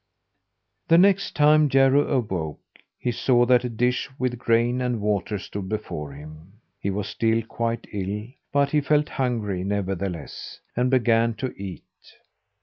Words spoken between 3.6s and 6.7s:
a dish with grain and water stood before him.